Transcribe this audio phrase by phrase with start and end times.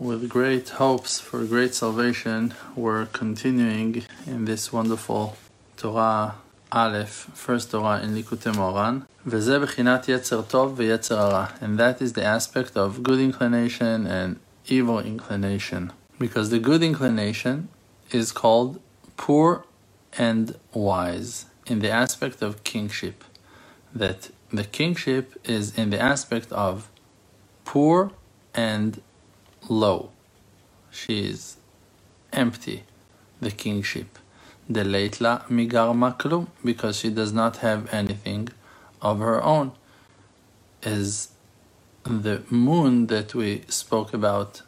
[0.00, 5.36] with great hopes for great salvation, we're continuing in this wonderful
[5.76, 6.36] Torah
[6.72, 9.04] Aleph, first Torah in Likutei Moharan.
[11.60, 15.92] and that is the aspect of good inclination and evil inclination.
[16.18, 17.68] Because the good inclination
[18.10, 18.80] is called
[19.18, 19.66] poor
[20.16, 23.22] and wise in the aspect of kingship.
[23.94, 26.88] That the kingship is in the aspect of
[27.66, 28.12] poor
[28.54, 29.02] and
[29.70, 30.10] low.
[30.90, 31.56] She is
[32.32, 32.82] empty,
[33.40, 34.18] the kingship.
[34.68, 38.48] The leitla migar maklum, because she does not have anything
[39.00, 39.72] of her own.
[40.82, 41.28] Is
[42.04, 44.62] the moon that we spoke about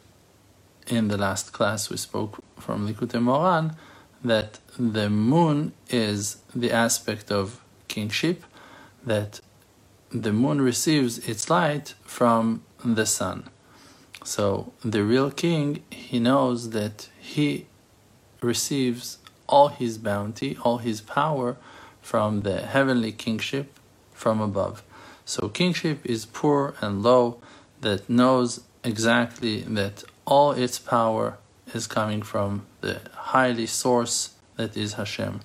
[0.87, 3.75] in the last class, we spoke from Likutei Moharan
[4.23, 8.43] that the moon is the aspect of kingship,
[9.05, 9.39] that
[10.11, 13.49] the moon receives its light from the sun.
[14.23, 17.67] So the real king, he knows that he
[18.41, 21.57] receives all his bounty, all his power
[22.01, 23.79] from the heavenly kingship
[24.13, 24.83] from above.
[25.25, 27.37] So kingship is poor and low
[27.81, 31.37] that knows exactly that all its power
[31.73, 35.41] is coming from the highly source that is Hashem.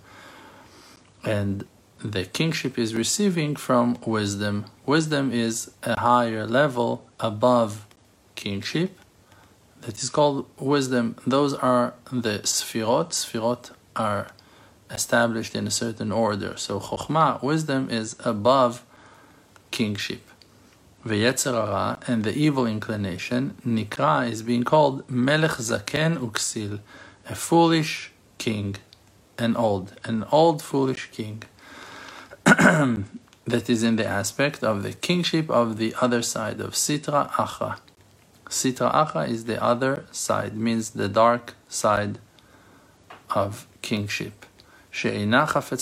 [1.25, 1.67] And
[2.03, 4.67] the kingship is receiving from wisdom.
[4.87, 7.88] Wisdom is a higher level above
[8.45, 8.91] kingship
[9.83, 11.17] that is called wisdom.
[11.27, 11.95] Those are
[12.25, 13.09] the sfirot.
[13.23, 13.65] Sfirot
[13.97, 14.29] are
[14.91, 16.53] established in a certain order.
[16.57, 18.85] So chokhmah, wisdom, is above
[19.71, 20.23] kingship.
[21.07, 21.57] V'yetzer
[22.09, 26.81] and the evil inclination, nikra, is being called melech zaken uksil,
[27.29, 28.77] a foolish king,
[29.39, 31.43] an old, an old foolish king.
[32.45, 37.79] that is in the aspect of the kingship of the other side of Sitra Achra.
[38.49, 42.19] Sitra Achra is the other side, means the dark side
[43.31, 44.47] of kingship.
[44.91, 45.75] That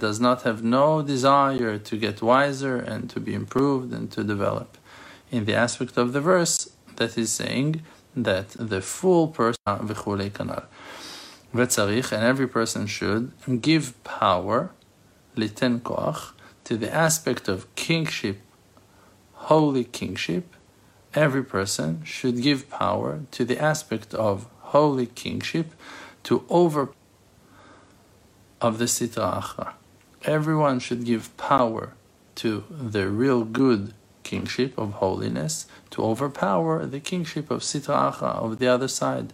[0.00, 4.78] does not have no desire to get wiser and to be improved and to develop.
[5.30, 7.82] In the aspect of the verse, that is saying
[8.14, 9.90] that the full person, and
[12.32, 14.70] every person should give power
[16.64, 18.38] to the aspect of kingship,
[19.32, 20.54] holy kingship,
[21.14, 25.72] every person should give power to the aspect of holy kingship
[26.22, 26.90] to over
[28.60, 29.72] of the Sitra Achra.
[30.24, 31.94] Everyone should give power
[32.36, 38.58] to the real good kingship of holiness to overpower the kingship of Sitra Achra of
[38.58, 39.32] the other side.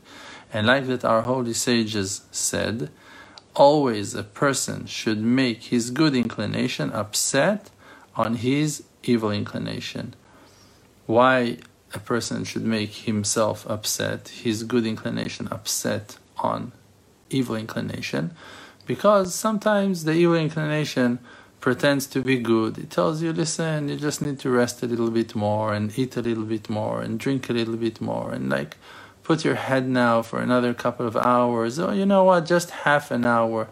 [0.52, 2.90] And like that our holy sages said,
[3.54, 7.70] always a person should make his good inclination upset
[8.14, 10.14] on his evil inclination.
[11.06, 11.58] Why
[11.94, 16.72] a person should make himself upset, his good inclination upset on
[17.30, 18.32] evil inclination?
[18.86, 21.18] Because sometimes the evil inclination
[21.60, 22.78] pretends to be good.
[22.78, 26.16] It tells you, listen, you just need to rest a little bit more and eat
[26.16, 28.76] a little bit more and drink a little bit more and like
[29.22, 31.78] put your head now for another couple of hours.
[31.78, 32.46] Oh, you know what?
[32.46, 33.68] Just half an hour.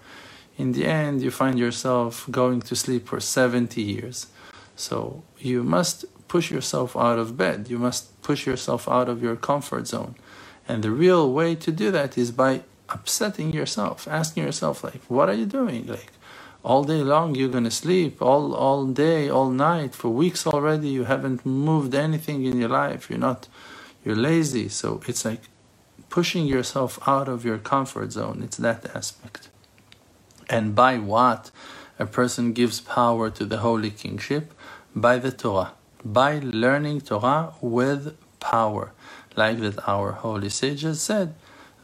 [0.56, 4.26] In the end, you find yourself going to sleep for 70 years.
[4.76, 7.68] So you must push yourself out of bed.
[7.68, 10.14] You must push yourself out of your comfort zone.
[10.66, 15.28] And the real way to do that is by upsetting yourself, asking yourself, like, what
[15.28, 15.86] are you doing?
[15.86, 16.12] Like,
[16.62, 20.88] all day long you're going to sleep all all day all night for weeks already
[20.88, 23.46] you haven't moved anything in your life you're not
[24.04, 24.68] you're lazy.
[24.68, 25.42] So it's like
[26.10, 28.42] pushing yourself out of your comfort zone.
[28.44, 29.48] It's that aspect.
[30.48, 31.50] And by what
[31.98, 34.53] a person gives power to the holy kingship?
[34.94, 35.72] By the Torah.
[36.04, 38.92] By learning Torah with power.
[39.36, 41.34] Like that our holy sages said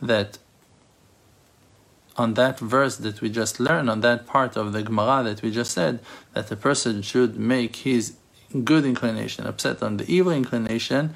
[0.01, 0.39] that
[2.17, 5.51] on that verse that we just learned, on that part of the Gemara that we
[5.51, 6.01] just said,
[6.35, 8.15] that a person should make his
[8.65, 11.15] good inclination upset on the evil inclination,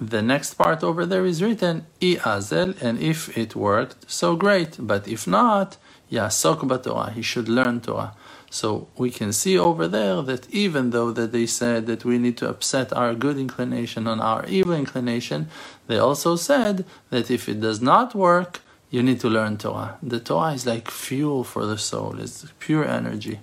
[0.00, 4.76] the next part over there is written azel, and if it worked, so great.
[4.78, 5.76] But if not,
[6.10, 8.14] yasok b'Torah, he should learn Torah.
[8.56, 12.38] So we can see over there that even though that they said that we need
[12.38, 15.48] to upset our good inclination on our evil inclination,
[15.88, 19.98] they also said that if it does not work, you need to learn Torah.
[20.02, 23.40] The Torah is like fuel for the soul, it's pure energy.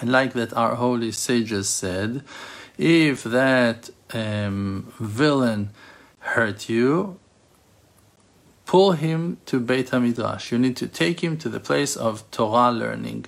[0.00, 2.24] And like that our holy sages said,
[2.78, 5.70] if that um, villain
[6.20, 7.18] hurt you,
[8.64, 10.50] pull him to Beit HaMidrash.
[10.50, 13.26] You need to take him to the place of Torah learning.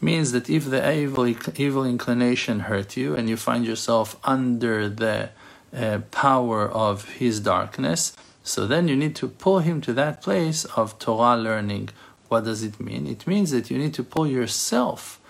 [0.00, 5.30] Means that if the evil, evil inclination hurt you and you find yourself under the
[5.76, 8.12] uh, power of his darkness.
[8.44, 11.90] So then you need to pull him to that place of Torah learning.
[12.28, 13.06] What does it mean?
[13.06, 15.20] It means that you need to pull yourself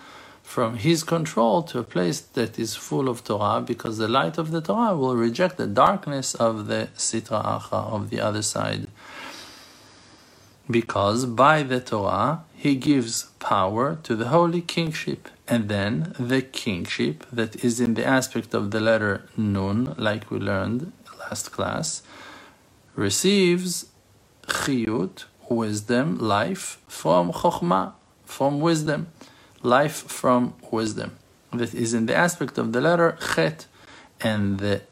[0.42, 4.50] from his control to a place that is full of Torah because the light of
[4.50, 8.88] the Torah will reject the darkness of the Sitra Achra, of the other side.
[10.70, 17.24] Because by the Torah, he gives power to the holy kingship and then the kingship
[17.30, 22.02] that is in the aspect of the letter Nun, like we learned last class,
[22.96, 23.86] receives
[24.48, 27.92] chiyut, wisdom, life from chokhmah,
[28.24, 29.06] from wisdom,
[29.62, 31.16] life from wisdom.
[31.52, 33.66] That is in the aspect of the letter chet,
[34.20, 34.82] and the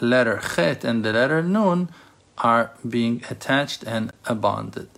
[0.00, 1.90] letter chet and the letter nun
[2.38, 4.88] are being attached and bonded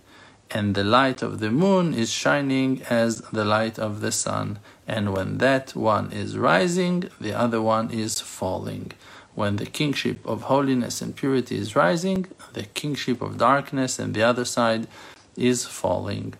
[0.51, 4.59] and the light of the moon is shining as the light of the sun.
[4.87, 8.93] And when that one is rising, the other one is falling.
[9.35, 14.23] When the kingship of holiness and purity is rising, the kingship of darkness and the
[14.23, 14.87] other side
[15.35, 16.33] is falling.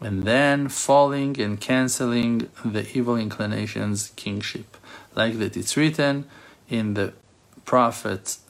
[0.00, 4.76] And then falling and canceling the evil inclinations' kingship.
[5.14, 6.26] Like that it's written
[6.68, 7.14] in the
[7.64, 8.40] prophet's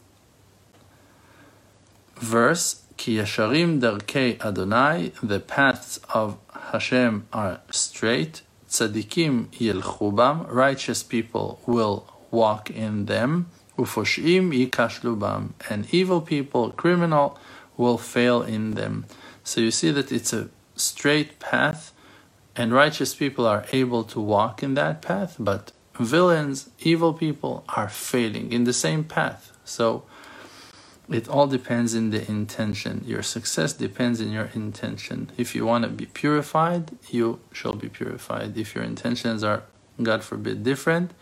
[2.17, 6.39] verse Ki yasharim darkei Adonai, the paths of
[6.73, 8.43] Hashem are straight.
[8.69, 13.47] Tzadikim yelchubam, righteous people will walk in them.
[13.79, 17.39] Ufoshim yikashlubam, and evil people, criminal,
[17.77, 19.07] will fail in them.
[19.43, 21.93] So you see that it's a straight path,
[22.57, 27.89] and righteous people are able to walk in that path, but villains, evil people are
[27.89, 29.53] failing in the same path.
[29.65, 30.05] So
[31.11, 33.05] it all depends in the intention.
[33.07, 35.31] Your success depends in your intention.
[35.37, 38.57] If you want to be purified, you shall be purified.
[38.57, 39.65] If your intentions are,
[40.03, 41.13] God forbid, different,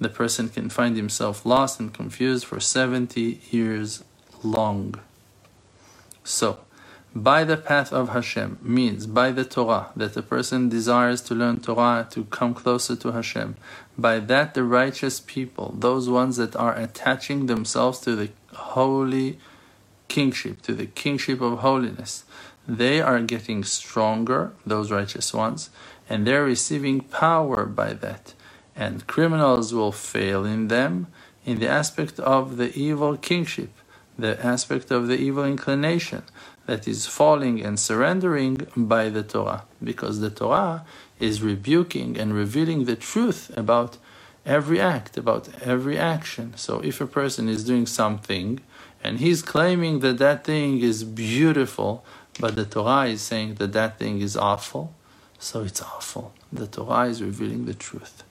[0.00, 4.04] the person can find himself lost and confused for 70 years
[4.42, 4.94] long.
[6.24, 6.60] So,
[7.14, 11.60] by the path of Hashem means by the Torah that the person desires to learn
[11.60, 13.56] Torah to come closer to Hashem.
[13.96, 19.38] By that, the righteous people, those ones that are attaching themselves to the holy
[20.08, 22.24] kingship, to the kingship of holiness,
[22.66, 25.70] they are getting stronger, those righteous ones,
[26.08, 28.34] and they're receiving power by that.
[28.76, 31.08] And criminals will fail in them
[31.44, 33.70] in the aspect of the evil kingship,
[34.18, 36.22] the aspect of the evil inclination
[36.66, 40.84] that is falling and surrendering by the Torah, because the Torah
[41.18, 43.96] is rebuking and revealing the truth about
[44.48, 46.54] every act, about every action.
[46.56, 48.60] So if a person is doing something
[49.04, 52.04] and he's claiming that that thing is beautiful,
[52.40, 54.94] but the Torah is saying that that thing is awful,
[55.38, 56.32] so it's awful.
[56.52, 58.24] The Torah is revealing the truth.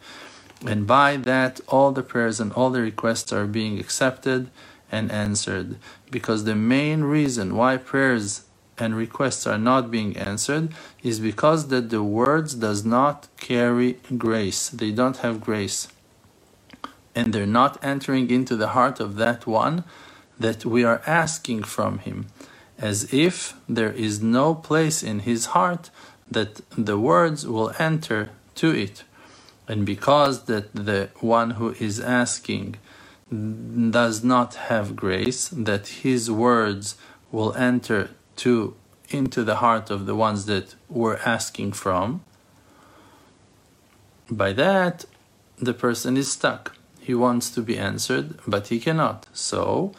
[0.65, 4.49] And by that, all the prayers and all the requests are being accepted
[4.91, 5.77] and answered.
[6.09, 8.45] Because the main reason why prayers
[8.79, 10.69] and requests are not being answered
[11.03, 14.69] is because that the words does not carry grace.
[14.69, 15.87] They don't have grace.
[17.17, 19.83] And they're not entering into the heart of that one
[20.39, 22.27] that we are asking from him,
[22.77, 25.89] as if there is no place in his heart
[26.29, 28.29] that the words will enter
[28.61, 29.03] to it.
[29.67, 32.75] And because that the one who is asking
[33.99, 36.97] does not have grace, that his words
[37.31, 38.11] will enter
[38.43, 38.75] to
[39.09, 42.21] into the heart of the ones that we're asking from,
[44.29, 45.05] by that
[45.57, 46.76] the person is stuck.
[47.06, 49.26] He wants to be answered, but he cannot.
[49.32, 49.92] So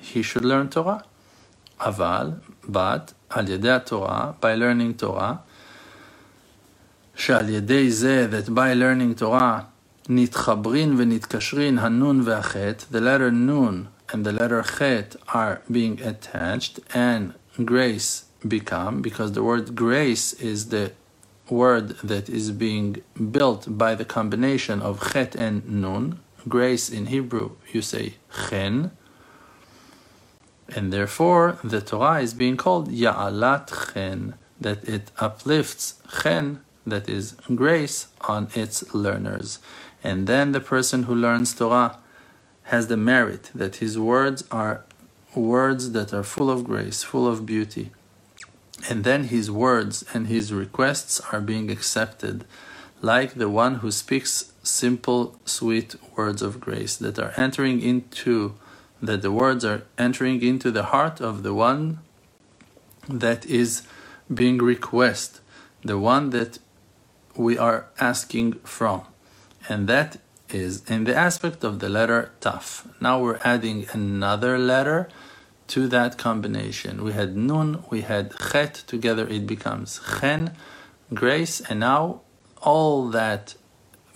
[0.00, 1.04] he should learn Torah.
[1.80, 5.42] Aval, but al yedei Torah, by learning Torah,
[7.16, 9.66] שעל ידי זה, that by learning Torah,
[10.08, 17.34] נתחברין ונתקשרין הנון והחטא, the letter nun and the letter chet are being attached, and
[17.64, 20.92] grace become, because the word grace is the
[21.51, 26.19] word that is being built by the combination of chet and nun.
[26.47, 28.15] Grace in Hebrew, you say
[28.49, 28.91] chen.
[30.75, 37.35] And therefore, the Torah is being called Ya'alat Chen, that it uplifts Chen, that is
[37.53, 39.59] grace, on its learners.
[40.03, 41.97] And then the person who learns Torah
[42.63, 44.85] has the merit that his words are
[45.35, 47.91] words that are full of grace, full of beauty.
[48.89, 52.45] And then his words and his requests are being accepted,
[53.01, 58.55] like the one who speaks simple, sweet words of grace that are entering into,
[59.01, 61.99] that the words are entering into the heart of the one
[63.07, 63.83] that is
[64.33, 65.41] being requested,
[65.83, 66.59] the one that
[67.35, 69.03] we are asking from.
[69.67, 70.17] And that
[70.49, 72.85] is in the aspect of the letter taf.
[72.99, 75.09] Now we're adding another letter
[75.71, 77.01] to that combination.
[77.01, 80.51] We had nun, we had chet, together it becomes chen,
[81.13, 82.21] grace, and now
[82.61, 83.55] all that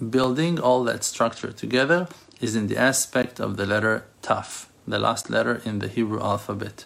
[0.09, 2.09] building, all that structure together
[2.41, 6.83] is in the aspect of the letter taf, the last letter in the Hebrew alphabet.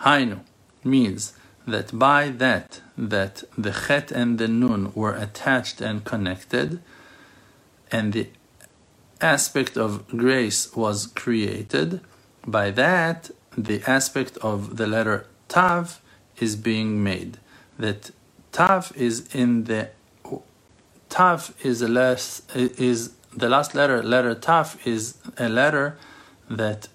[0.00, 0.40] Hainu
[0.82, 1.34] means
[1.66, 6.80] that by that, that the chet and the nun were attached and connected,
[7.92, 8.28] and the
[9.20, 12.00] aspect of grace was created,
[12.46, 13.30] by that
[13.64, 16.00] the aspect of the letter tav
[16.38, 17.38] is being made.
[17.78, 18.10] That
[18.52, 19.90] tav is in the
[21.08, 25.98] tav is a less is the last letter letter tav is a letter
[26.48, 26.88] that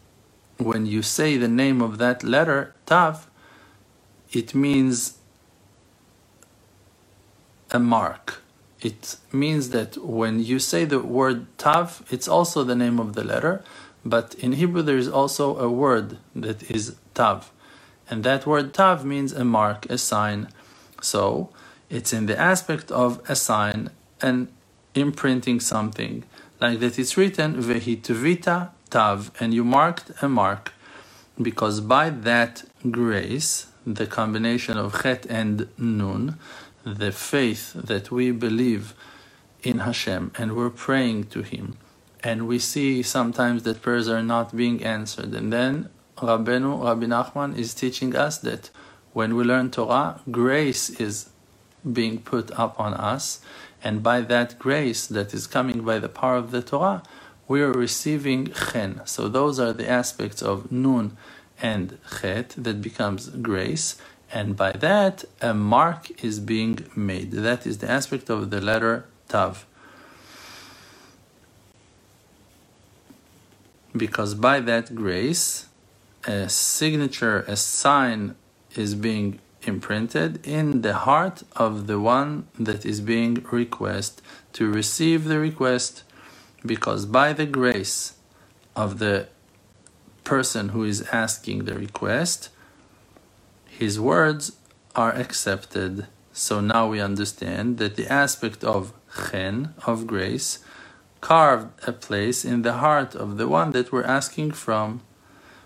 [0.57, 3.29] when you say the name of that letter tav
[4.31, 5.17] it means
[7.72, 8.41] a mark
[8.81, 13.24] it means that when you say the word tav it's also the name of the
[13.24, 13.63] letter
[14.05, 17.51] but in Hebrew, there is also a word that is tav.
[18.07, 20.50] And that word tav means a mark, a sign.
[21.01, 21.50] So
[21.89, 23.89] it's in the aspect of a sign
[24.21, 24.47] and
[24.93, 26.24] imprinting something.
[26.62, 30.71] Like that it's written, Vehituvita tav, and you marked a mark.
[31.41, 36.38] Because by that grace, the combination of chet and nun,
[36.83, 38.93] the faith that we believe
[39.63, 41.77] in Hashem and we're praying to Him
[42.25, 45.32] and we see sometimes that prayers are not being answered.
[45.36, 48.72] And then Rabbeinu, Rabbi Nachman is teaching us that
[49.13, 51.29] when we learn Torah, grace is
[52.00, 53.41] being put up on us,
[53.84, 57.03] and by that grace that is coming by the power of the Torah,
[57.48, 59.01] we are receiving chen.
[59.05, 61.15] So those are the aspects of nun
[61.62, 63.98] and chet that becomes grace,
[64.32, 67.32] and by that a mark is being made.
[67.32, 69.67] That is the aspect of the letter tav.
[73.96, 75.68] Because by that grace,
[76.25, 78.36] a signature, a sign
[78.75, 84.22] is being imprinted in the heart of the one that is being request
[84.54, 86.04] to receive the request
[86.66, 88.14] because by the grace
[88.75, 89.28] of the
[90.24, 92.50] person who is asking the request
[93.78, 94.54] his words
[94.96, 96.08] are accepted.
[96.32, 98.94] So now we understand that the aspect of
[99.30, 100.60] chen of grace
[101.25, 105.01] carved a place in the heart of the one that we're asking from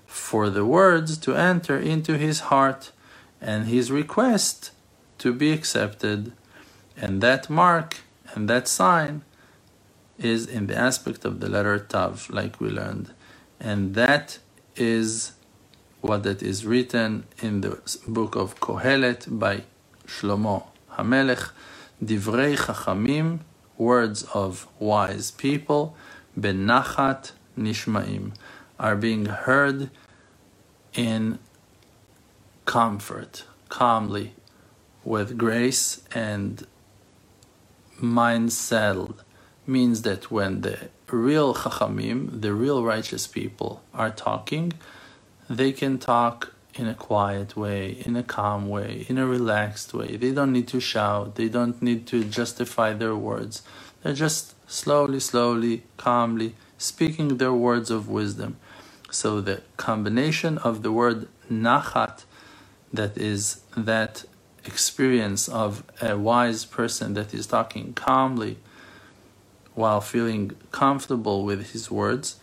[0.06, 2.94] for the words to enter into his heart
[3.42, 4.72] and his request
[5.18, 6.32] to be accepted.
[6.96, 7.90] And that mark
[8.34, 9.24] and that sign
[10.18, 13.08] is in the aspect of the letter Tav, like we learned.
[13.60, 14.40] And that
[14.78, 15.34] is
[16.00, 17.74] what that is written in the
[18.08, 19.64] book of Kohelet by
[20.08, 21.52] Shlomo Hamelech,
[22.02, 23.40] Divrei Chachamim
[23.80, 25.96] words of wise people,
[26.40, 28.34] benachat nishmaim,
[28.80, 29.90] are being heard
[30.94, 31.40] in
[32.66, 34.34] comfort, calmly,
[35.04, 36.68] with grace and
[37.98, 39.24] mind settled.
[39.66, 44.74] Means that when the real chachamim, the real righteous people, are talking,
[45.50, 50.16] they can talk in a quiet way, in a calm way, in a relaxed way.
[50.16, 53.64] They don't need to shout, they don't need to justify their words.
[54.04, 58.58] They're just slowly, slowly, calmly speaking their words of wisdom.
[59.12, 62.24] So the combination of the word nachat,
[62.94, 64.26] that is that
[64.66, 68.58] experience of a wise person that is talking calmly
[69.74, 72.38] while feeling comfortable with his words,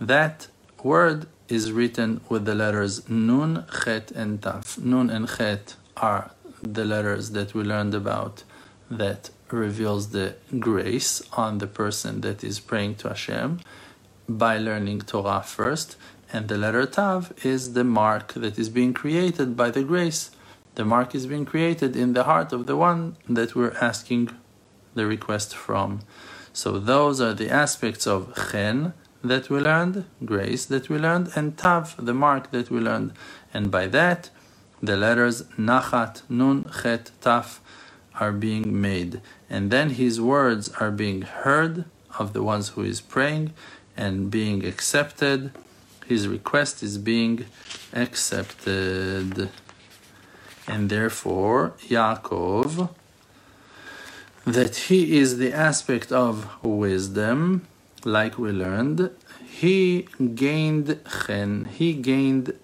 [0.00, 0.48] that
[0.82, 4.78] word is written with the letters Nun, Chet, and Taf.
[4.78, 6.30] Nun and Chet are
[6.62, 8.42] the letters that we learned about
[8.90, 13.60] that reveals the grace on the person that is praying to Hashem
[14.28, 15.96] by learning Torah first.
[16.32, 20.30] And the letter Tav is the mark that is being created by the grace.
[20.74, 24.30] The mark is being created in the heart of the one that we're asking
[24.94, 26.00] the request from.
[26.52, 31.56] So those are the aspects of Chen, that we learned, grace that we learned, and
[31.56, 33.12] tav, the mark that we learned.
[33.52, 34.30] And by that,
[34.82, 37.58] the letters nachat, nun, chet, taf
[38.18, 39.20] are being made.
[39.48, 41.84] And then his words are being heard
[42.18, 43.52] of the ones who is praying
[43.96, 45.52] and being accepted.
[46.06, 47.46] His request is being
[47.92, 49.50] accepted.
[50.68, 52.90] And therefore, Yaakov,
[54.44, 57.66] that he is the aspect of wisdom,
[58.06, 59.10] like we learned,
[59.44, 62.54] he gained chen, he gained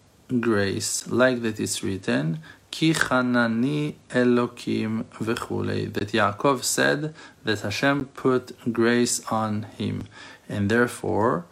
[0.40, 2.38] grace, like that is written,
[2.70, 7.12] Ki chanani Elokim v'chulei, that Yaakov said
[7.44, 10.04] that Hashem put grace on him,
[10.48, 11.44] and therefore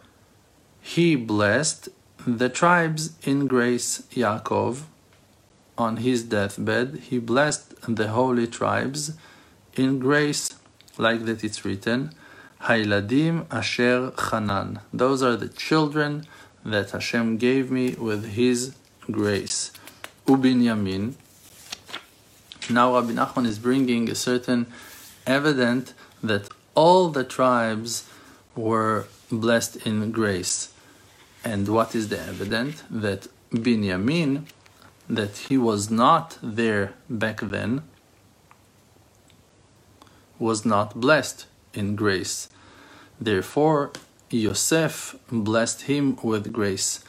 [0.79, 1.89] he blessed
[2.25, 4.03] the tribes in grace.
[4.13, 4.83] Yaakov,
[5.77, 9.13] on his deathbed, he blessed the holy tribes
[9.75, 10.55] in grace,
[10.97, 12.11] like that it's written,
[12.65, 14.81] Hailadim Asher Chanan.
[14.93, 16.27] Those are the children
[16.63, 18.75] that Hashem gave me with His
[19.09, 19.71] grace.
[20.27, 21.15] Ubin Yamin.
[22.69, 24.67] Now Rabbi Nachman is bringing a certain
[25.25, 28.07] evidence that all the tribes
[28.55, 30.71] were blessed in grace.
[31.43, 32.83] And what is the evidence?
[32.91, 34.45] That Binyamin,
[35.09, 37.81] that he was not there back then,
[40.37, 42.49] was not blessed in grace.
[43.19, 43.91] Therefore,
[44.29, 47.03] Yosef blessed him with grace.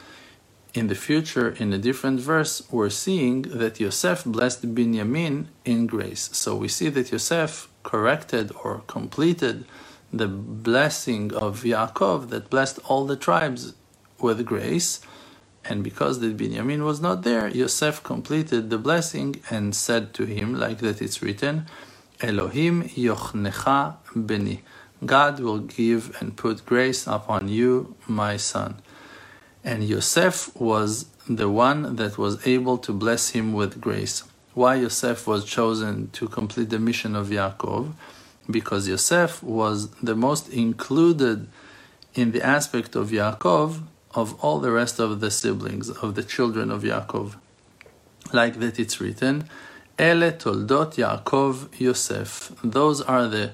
[0.75, 6.31] In the future, in a different verse, we're seeing that Yosef blessed Binyamin in grace.
[6.33, 9.65] So we see that Yosef corrected or completed
[10.13, 13.75] the blessing of Yaakov that blessed all the tribes
[14.19, 15.01] with grace.
[15.65, 20.55] And because the Binyamin was not there, Yosef completed the blessing and said to him,
[20.59, 21.67] like that it's written,
[22.23, 24.63] Elohim yochnecha beni.
[25.05, 28.81] God will give and put grace upon you, my son.
[29.65, 34.23] And Yosef was the one that was able to bless him with grace.
[34.55, 37.93] Why Yosef was chosen to complete the mission of Yaakov?
[38.51, 41.49] Because Yosef was the most included
[42.15, 43.83] in the aspect of Yaakov
[44.15, 47.35] of all the rest of the siblings, of the children of Yaakov.
[48.33, 49.49] Like that it's written,
[50.03, 52.51] Ele toldot Yaakov Yosef.
[52.65, 53.53] Those are the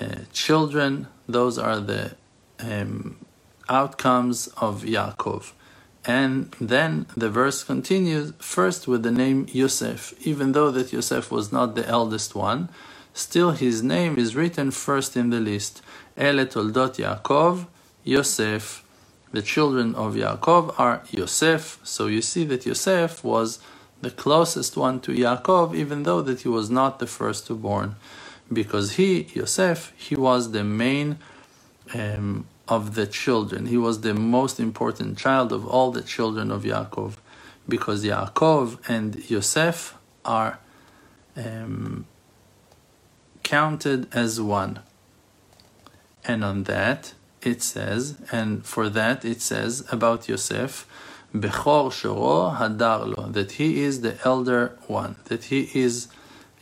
[0.00, 2.16] uh, children, those are the
[2.58, 3.16] um,
[3.68, 5.52] outcomes of Yaakov.
[6.04, 10.14] And then the verse continues first with the name Yosef.
[10.26, 12.70] Even though that Yosef was not the eldest one,
[13.14, 15.80] still his name is written first in the list.
[16.16, 17.66] Ele toldot Yaakov,
[18.02, 18.82] Yosef.
[19.30, 21.78] The children of Yaakov are Yosef.
[21.84, 23.60] So you see that Yosef was
[24.02, 27.96] the closest one to Yaakov, even though that he was not the first to born
[28.52, 31.18] because he, Yosef, he was the main
[31.94, 33.66] um, of the children.
[33.66, 37.14] He was the most important child of all the children of Yaakov,
[37.68, 40.58] because Yaakov and Yosef are
[41.36, 42.06] um,
[43.42, 44.80] counted as one.
[46.24, 50.86] And on that it says, and for that it says about Yosef,
[51.34, 56.08] Bechor Shoro Hadarlo, that he is the elder one, that he is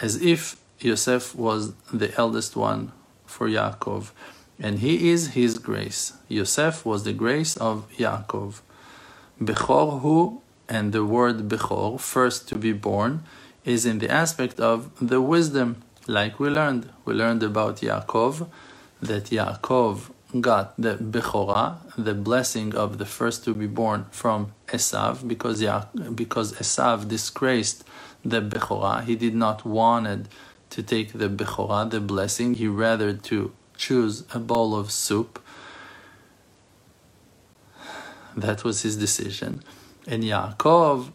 [0.01, 2.93] as if Yosef was the eldest one
[3.25, 4.11] for Yaakov,
[4.59, 6.15] and he is his grace.
[6.29, 8.61] Yosef was the grace of Yaakov.
[9.41, 13.23] Bechor hu, and the word Bechor, first to be born,
[13.65, 16.91] is in the aspect of the wisdom, like we learned.
[17.05, 18.49] We learned about Yaakov,
[19.01, 20.11] that Yaakov
[20.41, 25.87] got the Bechorah, the blessing of the first to be born from Esav, because, Ya-
[26.15, 27.85] because Esav disgraced
[28.25, 29.05] the Bechorah.
[29.05, 30.29] He did not wanted
[30.71, 32.55] to take the Bechorah, the blessing.
[32.55, 35.41] He rather to choose a bowl of soup.
[38.37, 39.63] That was his decision.
[40.07, 41.13] And Yaakov,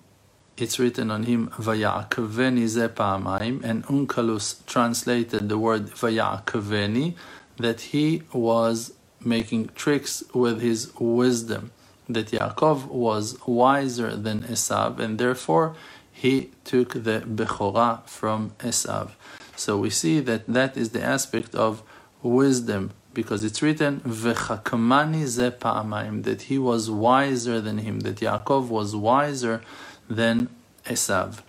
[0.57, 7.15] it's written on him, Vayakaveni ze pa'amayim, and Onkelos translated the word Vayakaveni,
[7.57, 11.71] that he was making tricks with his wisdom,
[12.07, 15.75] that Yaakov was wiser than Esav, and therefore
[16.11, 19.11] he took the Bechorah from Esav.
[19.55, 21.83] So we see that that is the aspect of
[22.23, 28.67] wisdom because it's written v'chakamani ze pa'amayim that he was wiser than him that Yaakov
[28.67, 29.61] was wiser
[30.09, 30.49] than
[30.85, 31.39] Esav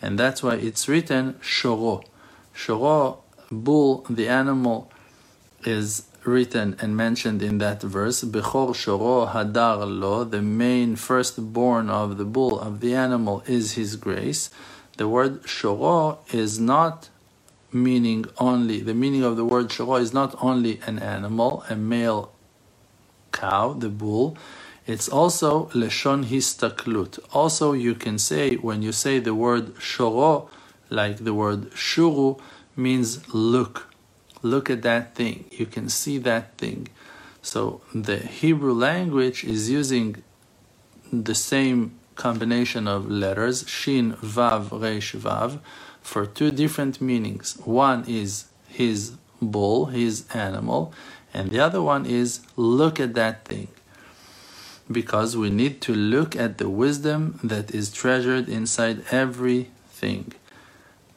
[0.00, 2.04] and that's why it's written shoro
[2.54, 3.18] shoro
[3.50, 4.90] bull the animal
[5.64, 12.18] is written and mentioned in that verse bechor shoro hadar lo the main firstborn of
[12.18, 14.50] the bull of the animal is his grace
[14.98, 17.08] the word shoro is not
[17.72, 22.32] meaning only, the meaning of the word shoro is not only an animal, a male
[23.32, 24.36] cow, the bull,
[24.86, 27.18] it's also leshon histaklut.
[27.32, 30.48] Also, you can say, when you say the word shoro,
[30.90, 32.40] like the word shuru,
[32.76, 33.91] means look.
[34.42, 35.46] Look at that thing.
[35.52, 36.88] You can see that thing.
[37.42, 40.22] So the Hebrew language is using
[41.12, 45.60] the same combination of letters, shin, vav, resh, vav,
[46.02, 47.56] for two different meanings.
[47.64, 50.92] One is his bull, his animal,
[51.34, 53.68] and the other one is look at that thing.
[54.92, 60.32] because we need to look at the wisdom that is treasured inside everything.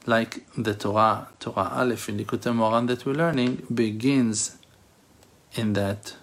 [0.05, 4.57] Like the Torah, Torah Aleph in Likutei Moharan that we're learning begins
[5.55, 6.15] in that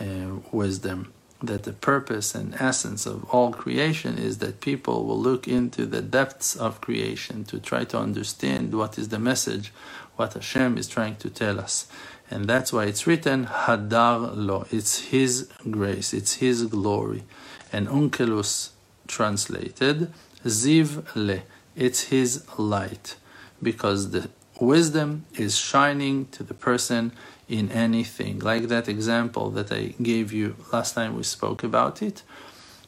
[0.00, 1.12] uh, wisdom
[1.42, 6.02] that the purpose and essence of all creation is that people will look into the
[6.02, 9.72] depths of creation to try to understand what is the message,
[10.16, 11.86] what Hashem is trying to tell us.
[12.30, 14.66] And that's why it's written Hadar Lo.
[14.70, 17.24] It's His grace, it's His glory.
[17.72, 18.70] And Onkelos
[19.08, 20.12] translated
[20.44, 21.42] Ziv Le.
[21.74, 23.16] It's His light.
[23.62, 27.12] Because the wisdom is shining to the person
[27.48, 28.38] in anything.
[28.38, 32.22] Like that example that I gave you last time we spoke about it,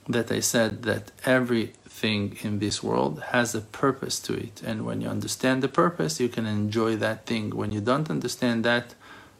[0.08, 4.62] that I said that everything in this world has a purpose to it.
[4.64, 7.50] And when you understand the purpose, you can enjoy that thing.
[7.50, 8.94] When you don't understand that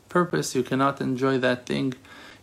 [0.09, 1.95] purpose, you cannot enjoy that thing.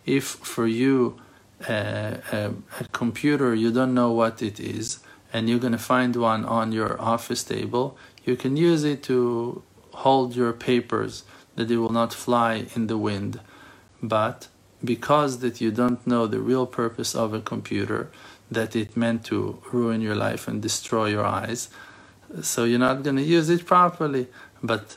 [0.06, 1.20] If for you,
[1.68, 5.00] uh, a, a computer, you don't know what it is,
[5.32, 9.62] and you're going to find one on your office table, you can use it to
[9.92, 11.24] hold your papers
[11.56, 13.40] that they will not fly in the wind.
[14.02, 14.48] But
[14.82, 18.10] because that you don't know the real purpose of a computer,
[18.50, 21.68] that it meant to ruin your life and destroy your eyes,
[22.42, 24.28] so you're not going to use it properly.
[24.62, 24.96] But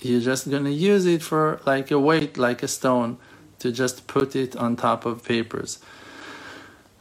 [0.00, 3.18] you're just going to use it for like a weight, like a stone,
[3.58, 5.78] to just put it on top of papers.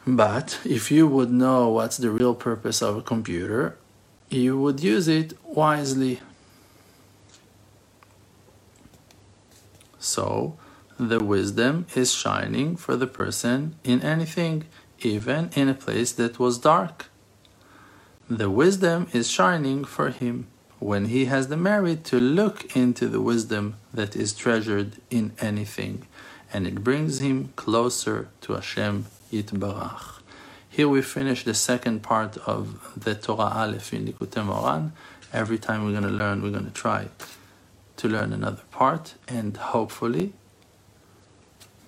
[0.06, 3.78] But if you would know what's the real purpose of a computer,
[4.32, 6.20] you would use it wisely
[10.00, 10.58] So
[11.00, 14.66] the wisdom is shining for the person in anything,
[15.02, 17.08] even in a place that was dark.
[18.30, 20.48] The wisdom is shining for him
[20.80, 26.08] when he has the merit to look into the wisdom that is treasured in anything,
[26.54, 30.21] and it brings him closer to Hashem Yitbarach.
[30.72, 34.92] Here we finish the second part of the Torah Aleph in Likutei Moharan.
[35.34, 37.10] Every time we're going to learn, we're going to try
[37.98, 40.32] to learn another part and hopefully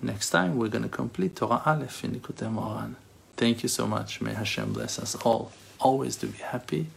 [0.02, 2.96] next time we're going to complete Torah Aleph in Likutei Moharan.
[3.38, 4.20] Thank you so much.
[4.20, 6.88] May Hashem bless us all, always to be happy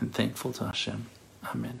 [0.00, 1.06] and thankful to Hashem.
[1.54, 1.80] Amen.